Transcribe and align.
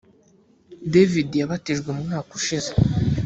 david 0.93 1.29
yabatijwe 1.41 1.89
mu 1.95 2.01
mwaka 2.07 2.29
ushize 2.39 2.71